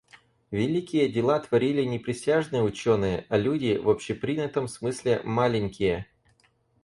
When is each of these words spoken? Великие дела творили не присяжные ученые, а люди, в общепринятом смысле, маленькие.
Великие 0.49 1.09
дела 1.09 1.39
творили 1.39 1.83
не 1.83 1.99
присяжные 1.99 2.63
ученые, 2.63 3.27
а 3.29 3.37
люди, 3.37 3.77
в 3.77 3.87
общепринятом 3.87 4.67
смысле, 4.67 5.21
маленькие. 5.23 6.07